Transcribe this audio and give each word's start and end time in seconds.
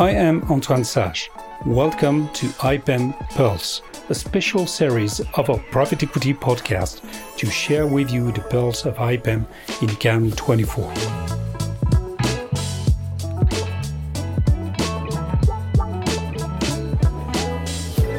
I 0.00 0.12
am 0.12 0.42
Antoine 0.50 0.82
Sage. 0.82 1.30
Welcome 1.66 2.30
to 2.30 2.46
IPEM 2.46 3.12
Pulse, 3.36 3.82
a 4.08 4.14
special 4.14 4.66
series 4.66 5.20
of 5.34 5.50
our 5.50 5.58
private 5.70 6.02
equity 6.02 6.32
podcast 6.32 7.02
to 7.36 7.50
share 7.50 7.86
with 7.86 8.10
you 8.10 8.32
the 8.32 8.40
pulse 8.40 8.86
of 8.86 8.96
IPEM 8.96 9.44
in 9.82 9.88
Cannes 9.96 10.30
24. 10.30 10.90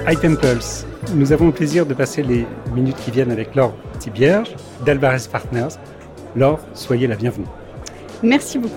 IPEM 0.05 0.37
Pulse, 0.37 0.85
nous 1.15 1.31
avons 1.31 1.47
le 1.47 1.51
plaisir 1.51 1.87
de 1.87 1.95
passer 1.95 2.21
les 2.21 2.45
minutes 2.75 2.97
qui 2.97 3.09
viennent 3.09 3.31
avec 3.31 3.55
Laure 3.55 3.73
Thibierge 3.97 4.55
d'Alvarez 4.85 5.27
Partners. 5.31 5.79
Laure, 6.35 6.59
soyez 6.75 7.07
la 7.07 7.15
bienvenue. 7.15 7.47
Merci 8.21 8.59
beaucoup. 8.59 8.75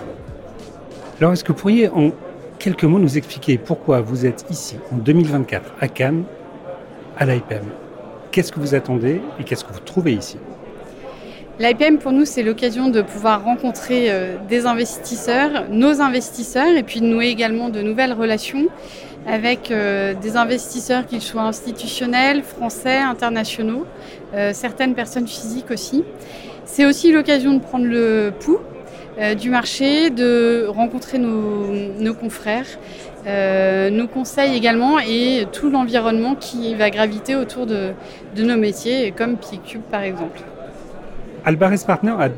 Alors, 1.20 1.34
est-ce 1.34 1.44
que 1.44 1.52
vous 1.52 1.58
pourriez 1.58 1.90
en 1.90 2.10
quelques 2.64 2.84
mots 2.84 2.98
nous 2.98 3.18
expliquer 3.18 3.58
pourquoi 3.58 4.00
vous 4.00 4.24
êtes 4.24 4.46
ici 4.48 4.78
en 4.90 4.96
2024 4.96 5.74
à 5.82 5.86
Cannes, 5.86 6.24
à 7.18 7.26
l'IPM 7.26 7.66
Qu'est-ce 8.30 8.52
que 8.52 8.58
vous 8.58 8.74
attendez 8.74 9.20
et 9.38 9.44
qu'est-ce 9.44 9.64
que 9.64 9.72
vous 9.74 9.80
trouvez 9.80 10.14
ici? 10.14 10.38
L'IPM 11.58 11.98
pour 11.98 12.12
nous 12.12 12.24
c'est 12.24 12.42
l'occasion 12.42 12.88
de 12.88 13.02
pouvoir 13.02 13.44
rencontrer 13.44 14.06
euh, 14.10 14.36
des 14.48 14.64
investisseurs, 14.64 15.66
nos 15.68 16.00
investisseurs 16.00 16.74
et 16.74 16.82
puis 16.82 17.02
de 17.02 17.04
nouer 17.04 17.26
également 17.26 17.68
de 17.68 17.82
nouvelles 17.82 18.14
relations 18.14 18.68
avec 19.26 19.70
euh, 19.70 20.14
des 20.14 20.38
investisseurs 20.38 21.04
qu'ils 21.04 21.20
soient 21.20 21.42
institutionnels, 21.42 22.42
français, 22.42 22.96
internationaux, 22.96 23.84
euh, 24.32 24.52
certaines 24.54 24.94
personnes 24.94 25.28
physiques 25.28 25.70
aussi. 25.70 26.02
C'est 26.64 26.86
aussi 26.86 27.12
l'occasion 27.12 27.52
de 27.52 27.58
prendre 27.58 27.84
le 27.84 28.32
pouls 28.40 28.60
euh, 29.18 29.34
du 29.34 29.48
marché, 29.48 30.10
de 30.10 30.66
rencontrer 30.66 31.18
nos, 31.18 32.14
confrères, 32.14 32.66
euh, 33.26 33.88
nos 33.90 34.08
conseils 34.08 34.56
également 34.56 34.98
et 34.98 35.46
tout 35.52 35.70
l'environnement 35.70 36.34
qui 36.34 36.74
va 36.74 36.90
graviter 36.90 37.36
autour 37.36 37.66
de, 37.66 37.92
nos 38.36 38.56
métiers, 38.56 39.12
comme 39.16 39.36
PICUB 39.36 39.82
par 39.82 40.02
exemple. 40.02 40.40
Albares 41.44 41.84
Partner 41.86 42.14
a 42.18 42.28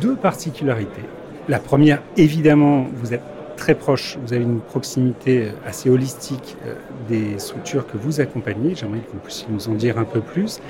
deux 0.00 0.16
particularités. 0.16 1.04
La 1.48 1.60
première, 1.60 2.02
évidemment, 2.16 2.86
vous 2.96 3.14
êtes 3.14 3.22
très 3.56 3.76
proche, 3.76 4.18
vous 4.24 4.32
avez 4.32 4.42
une 4.42 4.60
proximité 4.60 5.50
assez 5.64 5.88
holistique 5.88 6.56
euh, 6.66 6.74
des 7.08 7.38
structures 7.38 7.86
que 7.86 7.96
vous 7.96 8.20
accompagnez. 8.20 8.74
J'aimerais 8.74 9.00
que 9.00 9.12
vous 9.12 9.20
puissiez 9.20 9.46
nous 9.50 9.68
en 9.68 9.74
dire 9.74 9.98
un 9.98 10.04
peu 10.04 10.20
plus. 10.20 10.60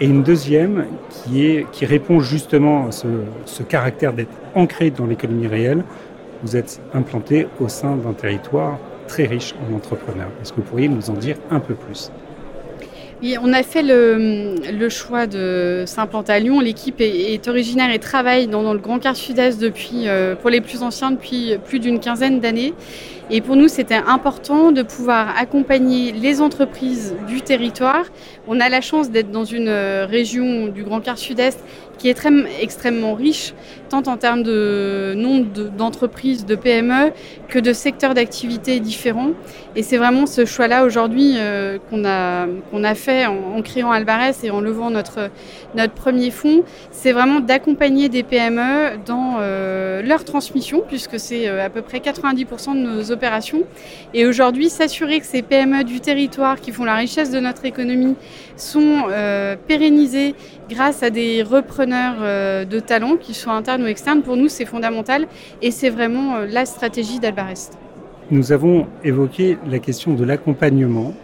Et 0.00 0.06
une 0.06 0.22
deuxième 0.22 0.86
qui, 1.10 1.64
répond 1.82 2.20
justement 2.20 2.88
à 2.88 2.92
ce, 2.92 3.06
ce 3.44 3.62
caractère 3.62 4.12
d'être 4.12 4.32
ancré 4.54 4.90
dans 4.90 5.06
l'économie 5.06 5.46
réelle. 5.46 5.84
Vous 6.42 6.56
êtes 6.56 6.80
implanté 6.92 7.46
au 7.60 7.68
sein 7.68 7.96
d'un 7.96 8.12
territoire 8.12 8.78
très 9.06 9.24
riche 9.24 9.54
en 9.68 9.74
entrepreneurs. 9.74 10.30
Est-ce 10.42 10.52
que 10.52 10.56
vous 10.56 10.66
pourriez 10.66 10.88
nous 10.88 11.10
en 11.10 11.14
dire 11.14 11.36
un 11.50 11.60
peu 11.60 11.74
plus? 11.74 12.10
On 13.40 13.52
a 13.52 13.62
fait 13.62 13.82
le, 13.82 14.88
choix 14.88 15.26
de 15.26 15.84
s'implanter 15.86 16.32
à 16.32 16.38
Lyon. 16.38 16.60
L'équipe 16.60 16.96
est, 17.00 17.48
originaire 17.48 17.90
et 17.90 17.98
travaille 17.98 18.46
dans, 18.46 18.72
le 18.72 18.78
Grand 18.78 18.98
Quart 18.98 19.16
Sud-Est 19.16 19.58
depuis, 19.60 20.08
euh, 20.08 20.34
pour 20.34 20.50
les 20.50 20.60
plus 20.60 20.82
anciens, 20.82 21.10
depuis 21.10 21.56
plus 21.64 21.78
d'une 21.78 22.00
quinzaine 22.00 22.40
d'années. 22.40 22.74
Et 23.30 23.40
pour 23.40 23.56
nous, 23.56 23.68
c'était 23.68 23.94
important 24.06 24.70
de 24.72 24.82
pouvoir 24.82 25.34
accompagner 25.38 26.12
les 26.12 26.42
entreprises 26.42 27.14
du 27.26 27.40
territoire. 27.40 28.04
On 28.46 28.60
a 28.60 28.68
la 28.68 28.82
chance 28.82 29.10
d'être 29.10 29.30
dans 29.30 29.46
une 29.46 29.68
euh, 29.68 30.04
région 30.04 30.66
du 30.66 30.82
Grand 30.82 31.00
Quart 31.00 31.16
Sud-Est 31.16 31.58
qui 31.98 32.08
est 32.08 32.26
extrêmement 32.60 33.14
riche, 33.14 33.54
tant 33.88 34.02
en 34.12 34.16
termes 34.16 34.42
de 34.42 35.14
nombre 35.16 35.46
d'entreprises, 35.76 36.44
de, 36.44 36.56
PME, 36.56 37.12
que 37.48 37.58
de 37.58 37.72
secteurs 37.72 38.14
d'activité 38.14 38.80
différents. 38.80 39.30
Et 39.76 39.82
c'est 39.82 39.96
vraiment 39.96 40.26
ce 40.26 40.44
choix-là 40.44 40.84
aujourd'hui 40.84 41.34
euh, 41.36 41.78
qu'on 41.90 42.04
a, 42.04 42.46
a 42.46 42.94
fait 42.94 43.26
en, 43.26 43.60
créant 43.62 43.90
Albarès 43.90 44.42
et 44.44 44.50
en 44.50 44.60
levant 44.60 44.90
notre, 44.90 45.30
notre 45.74 45.92
premier 45.92 46.30
fonds. 46.30 46.62
C'est 46.90 47.12
vraiment 47.12 47.40
d'accompagner 47.40 48.08
des 48.08 48.22
PME 48.22 48.98
dans 49.04 49.36
euh, 49.40 50.02
leur 50.02 50.24
transmission, 50.24 50.82
puisque 50.86 51.18
c'est 51.18 51.48
euh, 51.48 51.64
à 51.64 51.70
peu 51.70 51.82
près 51.82 51.98
90% 51.98 52.74
de 52.74 52.78
nos 52.78 53.10
opérations. 53.10 53.62
Et 54.12 54.26
aujourd'hui, 54.26 54.70
s'assurer 54.70 55.20
que 55.20 55.26
ces 55.26 55.42
PME 55.42 55.84
du 55.84 56.00
territoire 56.00 56.60
qui 56.60 56.72
font 56.72 56.84
la 56.84 56.94
richesse 56.94 57.30
de 57.30 57.40
notre 57.40 57.64
économie 57.64 58.16
sont 58.56 59.04
pérennisées 59.66 60.36
grâce 60.70 61.02
à 61.02 61.10
des 61.10 61.42
repreneurs 61.42 61.83
euh, 61.92 62.64
de 62.64 62.80
talents, 62.80 63.16
qu'ils 63.16 63.34
soient 63.34 63.52
internes 63.54 63.82
ou 63.82 63.86
externes, 63.86 64.22
pour 64.22 64.36
nous 64.36 64.48
c'est 64.48 64.64
fondamental 64.64 65.26
et 65.62 65.70
c'est 65.70 65.90
vraiment 65.90 66.36
euh, 66.36 66.46
la 66.46 66.64
stratégie 66.66 67.20
d'Albarest. 67.20 67.78
Nous 68.30 68.52
avons 68.52 68.86
évoqué 69.02 69.58
la 69.68 69.78
question 69.78 70.14
de 70.14 70.24
l'accompagnement 70.24 71.14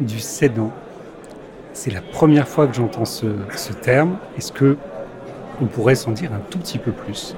du 0.00 0.18
cédant. 0.18 0.72
C'est 1.72 1.92
la 1.92 2.00
première 2.00 2.48
fois 2.48 2.66
que 2.66 2.74
j'entends 2.74 3.04
ce, 3.04 3.26
ce 3.54 3.72
terme. 3.72 4.16
Est-ce 4.36 4.50
que 4.52 4.76
on 5.60 5.66
pourrait 5.66 5.94
s'en 5.94 6.12
dire 6.12 6.32
un 6.32 6.40
tout 6.50 6.58
petit 6.58 6.78
peu 6.78 6.90
plus? 6.90 7.34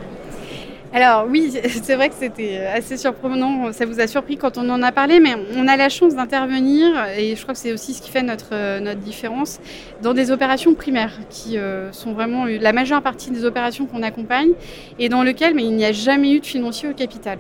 Alors 0.93 1.26
oui, 1.28 1.53
c'est 1.82 1.94
vrai 1.94 2.09
que 2.09 2.15
c'était 2.19 2.59
assez 2.66 2.97
surprenant, 2.97 3.72
ça 3.72 3.87
vous 3.87 4.00
a 4.00 4.06
surpris 4.06 4.37
quand 4.37 4.59
on 4.59 4.69
en 4.71 4.82
a 4.82 4.93
parlé, 4.93 5.21
mais 5.21 5.34
on 5.56 5.69
a 5.69 5.76
la 5.76 5.88
chance 5.88 6.15
d'intervenir, 6.15 6.88
et 7.16 7.37
je 7.37 7.43
crois 7.43 7.54
que 7.54 7.60
c'est 7.60 7.72
aussi 7.72 7.94
ce 7.94 8.03
qui 8.03 8.10
fait 8.10 8.22
notre, 8.22 8.81
notre 8.81 9.00
différence, 9.00 9.60
dans 10.03 10.15
des 10.15 10.31
opérations 10.31 10.75
primaires, 10.75 11.19
qui 11.31 11.59
euh, 11.59 11.93
sont 11.93 12.12
vraiment 12.12 12.47
la 12.47 12.72
majeure 12.72 13.03
partie 13.03 13.31
des 13.31 13.44
opérations 13.44 13.87
qu'on 13.87 14.03
accompagne, 14.03 14.53
et 14.99 15.09
dans 15.09 15.22
lesquelles 15.22 15.54
mais 15.54 15.65
il 15.65 15.75
n'y 15.75 15.84
a 15.84 15.93
jamais 15.93 16.32
eu 16.32 16.41
de 16.41 16.47
financier 16.47 16.88
au 16.88 16.94
capital. 16.94 17.38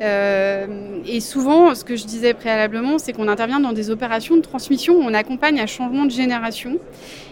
Euh, 0.00 0.66
et 1.06 1.20
souvent, 1.20 1.74
ce 1.74 1.84
que 1.84 1.96
je 1.96 2.04
disais 2.04 2.34
préalablement, 2.34 2.98
c'est 2.98 3.12
qu'on 3.12 3.28
intervient 3.28 3.60
dans 3.60 3.72
des 3.72 3.90
opérations 3.90 4.36
de 4.36 4.40
transmission 4.42 4.94
on 5.00 5.14
accompagne 5.14 5.60
à 5.60 5.66
changement 5.66 6.04
de 6.04 6.10
génération. 6.10 6.78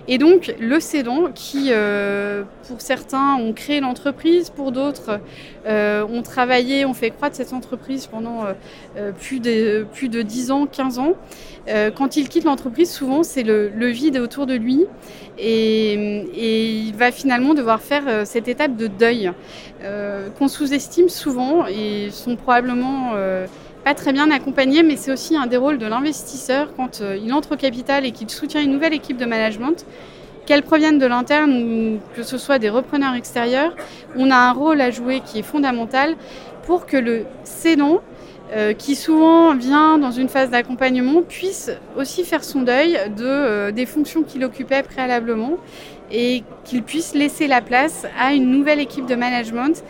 Et 0.06 0.16
donc, 0.18 0.54
le 0.58 0.80
cédant, 0.80 1.30
qui, 1.34 1.68
euh, 1.70 2.42
pour 2.66 2.80
certains, 2.80 3.36
ont 3.36 3.52
créé 3.52 3.80
l'entreprise, 3.80 4.48
pour 4.48 4.72
d'autres, 4.72 5.20
euh, 5.66 6.06
ont 6.06 6.22
travaillé, 6.22 6.84
ont 6.84 6.94
fait 6.94 7.10
croître 7.10 7.36
cette 7.36 7.52
entreprise 7.52 8.06
pendant 8.06 8.44
euh, 8.96 9.12
plus, 9.12 9.40
de, 9.40 9.86
plus 9.92 10.08
de 10.08 10.22
10 10.22 10.50
ans, 10.50 10.66
15 10.66 10.98
ans, 10.98 11.14
quand 11.96 12.16
il 12.16 12.30
quitte 12.30 12.44
l'entreprise, 12.44 12.90
souvent, 12.90 13.22
c'est 13.22 13.42
le, 13.42 13.86
vide 13.88 14.16
autour 14.16 14.46
de 14.46 14.54
lui. 14.54 14.86
Et, 15.38 16.86
il 16.88 16.94
va 16.96 17.12
finalement 17.12 17.52
devoir 17.52 17.82
faire 17.82 18.26
cette 18.26 18.48
étape 18.48 18.74
de 18.74 18.86
deuil 18.86 19.30
qu'on 20.38 20.48
sous-estime 20.48 21.10
souvent 21.10 21.66
et 21.66 22.08
sont 22.10 22.36
probablement 22.36 23.12
pas 23.84 23.94
très 23.94 24.12
bien 24.12 24.30
accompagné, 24.30 24.82
mais 24.82 24.96
c'est 24.96 25.12
aussi 25.12 25.36
un 25.36 25.46
des 25.46 25.56
rôles 25.56 25.78
de 25.78 25.86
l'investisseur 25.86 26.74
quand 26.76 27.00
euh, 27.00 27.16
il 27.16 27.32
entre 27.32 27.54
au 27.54 27.56
capital 27.56 28.04
et 28.04 28.12
qu'il 28.12 28.28
soutient 28.28 28.60
une 28.60 28.72
nouvelle 28.72 28.94
équipe 28.94 29.16
de 29.16 29.24
management, 29.24 29.86
qu'elle 30.48 30.62
provienne 30.62 30.98
de 30.98 31.04
l'interne 31.04 31.52
ou 31.52 31.98
que 32.16 32.22
ce 32.22 32.38
soit 32.38 32.58
des 32.58 32.70
repreneurs 32.70 33.14
extérieurs. 33.14 33.76
On 34.16 34.30
a 34.30 34.36
un 34.36 34.52
rôle 34.52 34.80
à 34.80 34.90
jouer 34.90 35.20
qui 35.20 35.40
est 35.40 35.42
fondamental 35.42 36.16
pour 36.64 36.86
que 36.86 36.96
le 36.96 37.26
cédant, 37.44 38.00
euh, 38.56 38.72
qui 38.72 38.96
souvent 38.96 39.54
vient 39.54 39.98
dans 39.98 40.10
une 40.10 40.30
phase 40.30 40.48
d'accompagnement, 40.48 41.20
puisse 41.20 41.70
aussi 41.98 42.24
faire 42.24 42.42
son 42.44 42.62
deuil 42.62 42.98
de, 43.14 43.26
euh, 43.26 43.72
des 43.72 43.84
fonctions 43.84 44.22
qu'il 44.22 44.42
occupait 44.42 44.82
préalablement 44.82 45.58
et 46.10 46.42
qu'il 46.64 46.82
puisse 46.82 47.14
laisser 47.14 47.46
la 47.46 47.60
place 47.60 48.06
à 48.18 48.32
une 48.32 48.50
nouvelle 48.50 48.80
équipe 48.80 49.04
de 49.04 49.16
management 49.16 49.84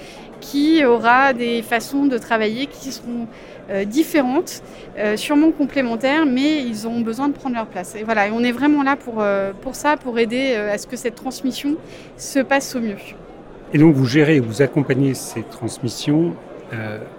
qui 0.50 0.84
aura 0.84 1.34
des 1.34 1.62
façons 1.62 2.06
de 2.06 2.16
travailler 2.16 2.66
qui 2.66 2.90
seront 2.90 3.26
euh, 3.70 3.84
différentes, 3.84 4.62
euh, 4.98 5.16
sûrement 5.16 5.50
complémentaires, 5.50 6.24
mais 6.24 6.62
ils 6.62 6.88
ont 6.88 7.00
besoin 7.00 7.28
de 7.28 7.34
prendre 7.34 7.54
leur 7.54 7.66
place. 7.66 7.94
Et 7.96 8.02
voilà, 8.02 8.28
on 8.32 8.42
est 8.42 8.52
vraiment 8.52 8.82
là 8.82 8.96
pour, 8.96 9.16
euh, 9.18 9.52
pour 9.60 9.74
ça, 9.74 9.98
pour 9.98 10.18
aider 10.18 10.54
à 10.54 10.78
ce 10.78 10.86
que 10.86 10.96
cette 10.96 11.16
transmission 11.16 11.76
se 12.16 12.38
passe 12.38 12.74
au 12.74 12.80
mieux. 12.80 12.96
Et 13.74 13.78
donc 13.78 13.94
vous 13.94 14.06
gérez, 14.06 14.40
vous 14.40 14.62
accompagnez 14.62 15.12
ces 15.12 15.42
transmissions 15.42 16.34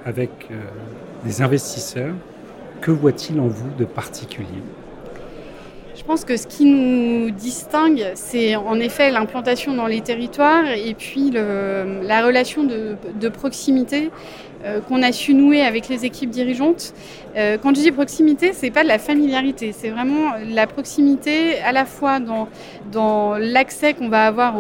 avec 0.06 0.30
des 1.24 1.42
investisseurs. 1.42 2.14
Que 2.82 2.92
voit-il 2.92 3.40
en 3.40 3.48
vous 3.48 3.70
de 3.78 3.86
particulier? 3.86 4.62
Je 6.00 6.06
pense 6.06 6.24
que 6.24 6.38
ce 6.38 6.48
qui 6.48 6.64
nous 6.64 7.30
distingue, 7.30 8.12
c'est 8.16 8.56
en 8.56 8.80
effet 8.80 9.12
l'implantation 9.12 9.74
dans 9.74 9.86
les 9.86 10.00
territoires 10.00 10.66
et 10.72 10.94
puis 10.94 11.30
la 11.30 12.26
relation 12.26 12.64
de, 12.64 13.30
proximité 13.30 14.10
euh, 14.66 14.82
qu'on 14.82 15.02
a 15.04 15.14
su 15.14 15.34
nouer 15.34 15.62
avec 15.62 15.88
les 15.88 16.04
équipes 16.04 16.32
dirigeantes. 16.32 16.94
Euh, 17.38 17.58
quand 17.62 17.70
je 17.70 17.80
dis 17.80 17.92
proximité, 17.94 18.52
c'est 18.52 18.72
pas 18.72 18.84
de 18.84 18.90
la 18.90 19.00
familiarité, 19.00 19.72
c'est 19.72 19.88
vraiment 19.88 20.32
la 20.50 20.68
proximité 20.68 21.60
à 21.60 21.72
la 21.72 21.86
fois 21.86 22.20
dans, 22.20 22.50
dans 22.92 23.38
l'accès 23.38 23.94
qu'on 23.94 24.10
va 24.10 24.26
avoir 24.26 24.56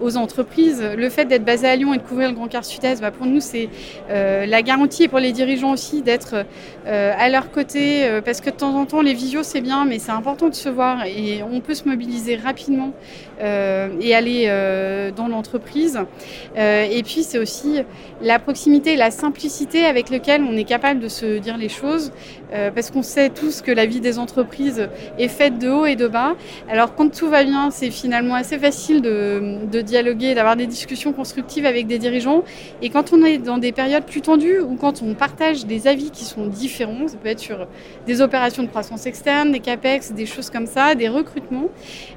aux, 0.00 0.16
entreprises. 0.16 0.82
Le 0.96 1.08
fait 1.10 1.26
d'être 1.26 1.44
basé 1.44 1.68
à 1.68 1.76
Lyon 1.76 1.94
et 1.94 1.98
de 1.98 2.02
couvrir 2.02 2.28
le 2.28 2.34
Grand 2.34 2.48
Quart 2.48 2.64
Sud-Est, 2.64 3.00
bah, 3.00 3.12
pour 3.12 3.26
nous, 3.26 3.40
c'est 3.40 3.68
euh, 4.10 4.46
la 4.46 4.62
garantie 4.62 5.04
et 5.04 5.08
pour 5.08 5.20
les 5.20 5.30
dirigeants 5.30 5.72
aussi 5.72 6.02
d'être 6.02 6.44
à 6.86 7.28
leur 7.28 7.50
côté, 7.50 8.08
parce 8.24 8.40
que 8.40 8.50
de 8.50 8.54
temps 8.54 8.74
en 8.74 8.86
temps, 8.86 9.02
les 9.02 9.14
visios, 9.14 9.42
c'est 9.42 9.60
bien, 9.60 9.84
mais 9.84 9.98
c'est 9.98 10.12
important 10.12 10.48
de 10.48 10.54
se 10.54 10.68
et 11.06 11.42
on 11.42 11.60
peut 11.60 11.74
se 11.74 11.88
mobiliser 11.88 12.36
rapidement 12.36 12.92
et 13.40 14.14
aller 14.14 14.48
dans 15.16 15.28
l'entreprise. 15.28 15.98
et 16.56 17.02
puis 17.04 17.22
c'est 17.22 17.38
aussi 17.38 17.82
la 18.22 18.38
proximité 18.38 18.96
la 18.96 19.10
simplicité 19.10 19.84
avec 19.84 20.10
laquelle 20.10 20.42
on 20.42 20.56
est 20.56 20.64
capable 20.64 21.00
de 21.00 21.08
se 21.08 21.38
dire 21.38 21.56
les 21.56 21.68
choses, 21.68 22.12
parce 22.74 22.90
qu'on 22.90 23.02
sait 23.02 23.30
tous 23.30 23.60
que 23.60 23.70
la 23.70 23.86
vie 23.86 24.00
des 24.00 24.18
entreprises 24.18 24.88
est 25.18 25.28
faite 25.28 25.58
de 25.58 25.68
haut 25.68 25.86
et 25.86 25.96
de 25.96 26.06
bas. 26.06 26.34
Alors 26.70 26.94
quand 26.94 27.14
tout 27.14 27.28
va 27.28 27.44
bien, 27.44 27.70
c'est 27.70 27.90
finalement 27.90 28.34
assez 28.34 28.58
facile 28.58 29.02
de, 29.02 29.80
dialoguer, 29.82 30.34
d'avoir 30.34 30.56
des 30.56 30.66
discussions 30.66 31.12
constructives 31.12 31.66
avec 31.66 31.86
des 31.86 31.98
dirigeants. 31.98 32.42
Et 32.82 32.90
quand 32.90 33.12
on 33.12 33.24
est 33.24 33.38
dans 33.38 33.58
des 33.58 33.72
périodes 33.72 34.04
plus 34.04 34.22
tendues 34.22 34.60
ou 34.60 34.76
quand 34.76 35.02
on 35.02 35.14
partage 35.14 35.66
des 35.66 35.86
avis 35.86 36.10
qui 36.10 36.24
sont 36.24 36.46
différents, 36.46 37.08
ça 37.08 37.16
peut 37.16 37.28
être 37.28 37.40
sur 37.40 37.66
des 38.06 38.20
opérations 38.20 38.62
de 38.62 38.68
croissance 38.68 39.06
externe, 39.06 39.52
des 39.52 39.60
capex, 39.60 40.12
des 40.12 40.26
choses 40.26 40.50
comme 40.50 40.66
ça, 40.66 40.94
des 40.94 41.08
recrutements, 41.08 41.68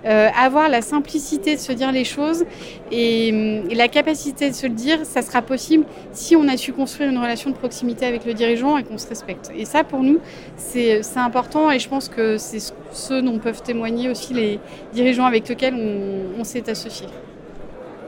euh, 0.06 0.30
avoir 0.40 0.70
la 0.70 0.82
simplicité 0.82 1.09
de 1.18 1.58
se 1.58 1.72
dire 1.72 1.92
les 1.92 2.04
choses 2.04 2.46
et, 2.92 3.32
la 3.72 3.88
capacité 3.88 4.50
de 4.50 4.56
se 4.56 4.68
le 4.68 4.74
dire, 4.74 5.00
ça 5.04 5.22
sera 5.22 5.42
possible 5.42 5.86
si 6.12 6.36
on 6.36 6.48
a 6.48 6.58
su 6.58 6.74
construire 6.74 7.10
une 7.10 7.18
relation 7.18 7.50
de 7.50 7.56
proximité 7.56 8.06
avec 8.06 8.26
le 8.26 8.34
dirigeant 8.34 8.78
et 8.78 8.84
qu'on 8.84 8.98
se 8.98 9.08
respecte. 9.08 9.52
Et 9.56 9.66
ça, 9.66 9.84
pour 9.84 10.04
nous, 10.04 10.20
c'est 10.58 11.02
important 11.16 11.72
et 11.72 11.80
je 11.80 11.90
pense 11.90 12.10
que 12.10 12.38
c'est 12.38 12.74
ce 12.92 13.22
dont 13.22 13.40
peuvent 13.40 13.62
témoigner 13.62 14.10
aussi 14.10 14.34
les 14.34 14.60
dirigeants 14.94 15.26
avec 15.26 15.48
lesquels 15.48 15.76
on, 15.76 16.40
on 16.40 16.44
s'est 16.44 16.70
associé. 16.70 17.08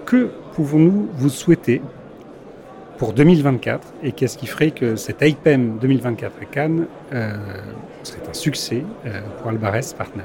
Que 0.06 0.30
pouvons-nous 0.54 1.10
vous 1.14 1.30
souhaiter 1.30 1.82
pour 3.02 3.14
2024 3.14 3.94
et 4.04 4.12
qu'est-ce 4.12 4.38
qui 4.38 4.46
ferait 4.46 4.70
que 4.70 4.96
cet 4.96 5.24
IPEM 5.24 5.80
2024 5.80 6.34
à 6.40 6.46
Cannes 6.46 6.86
euh, 7.14 7.34
serait 8.04 8.22
un 8.30 8.34
succès 8.34 8.84
euh, 9.08 9.22
pour 9.40 9.50
Alvarez 9.50 9.82
Partner 9.98 10.24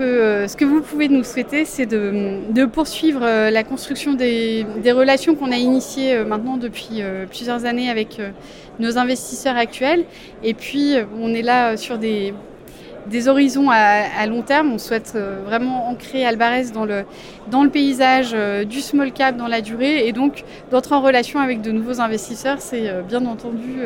euh, 0.00 0.48
ce 0.48 0.56
que 0.56 0.64
vous 0.64 0.80
pouvez 0.80 1.08
nous 1.08 1.24
souhaiter, 1.24 1.64
c'est 1.64 1.86
de, 1.86 2.64
poursuivre 2.66 3.20
la 3.20 3.64
construction 3.64 4.14
des, 4.14 4.64
relations 4.92 5.34
qu'on 5.34 5.52
a 5.52 5.56
initiées 5.56 6.24
maintenant 6.24 6.56
depuis 6.56 7.02
plusieurs 7.28 7.64
années 7.64 7.90
avec 7.90 8.20
nos 8.78 8.98
investisseurs 8.98 9.56
actuels. 9.56 10.04
Et 10.42 10.54
puis, 10.54 10.94
on 11.20 11.34
est 11.34 11.42
là 11.42 11.76
sur 11.76 11.98
des 11.98 12.32
horizons 13.28 13.70
à, 13.70 14.26
long 14.26 14.42
terme. 14.42 14.72
On 14.72 14.78
souhaite 14.78 15.12
euh, 15.14 15.40
vraiment 15.44 15.88
ancrer 15.88 16.24
Alvarez 16.24 16.66
dans 16.72 16.84
le, 16.84 17.04
paysage 17.70 18.30
euh, 18.34 18.64
du 18.64 18.80
small 18.80 19.12
cap 19.12 19.36
dans 19.36 19.48
la 19.48 19.60
durée 19.60 20.06
et 20.06 20.12
donc 20.12 20.44
d'entrer 20.70 20.94
en 20.94 21.00
relation 21.00 21.40
avec 21.40 21.60
de 21.60 21.72
nouveaux 21.72 22.00
investisseurs. 22.00 22.60
C'est 22.60 22.88
euh, 22.88 23.02
bien 23.02 23.24
entendu 23.26 23.80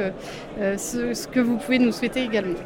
ce, 0.59 1.27
que 1.27 1.41
vous 1.41 1.57
pouvez 1.57 1.79
nous 1.79 1.93
souhaiter 1.93 2.23
également. 2.23 2.59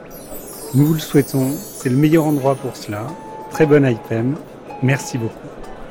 Nous 0.76 0.84
vous 0.84 0.94
le 0.94 1.00
souhaitons. 1.00 1.52
C'est 1.52 1.88
le 1.88 1.96
meilleur 1.96 2.26
endroit 2.26 2.54
pour 2.54 2.76
cela. 2.76 3.06
Très 3.50 3.64
bon 3.64 3.86
item. 3.86 4.36
Merci 4.82 5.16
beaucoup. 5.16 5.48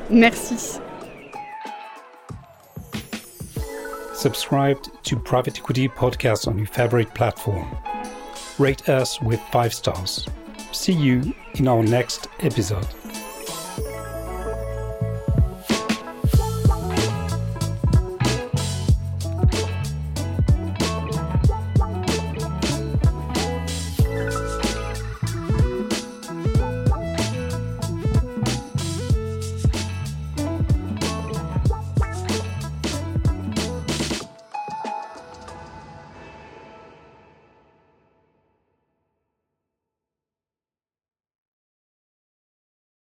Merci. 0.08 0.78
Subscribe 4.14 4.76
to 5.02 5.16
Private 5.16 5.58
Equity 5.58 5.88
Podcast 5.88 6.46
on 6.46 6.56
your 6.56 6.68
favorite 6.68 7.12
platform. 7.14 7.66
Rate 8.60 8.88
us 8.88 9.20
with 9.20 9.40
five 9.50 9.74
stars. 9.74 10.24
See 10.70 10.92
you 10.92 11.34
in 11.58 11.66
our 11.66 11.82
next 11.82 12.28
episode. 12.38 12.86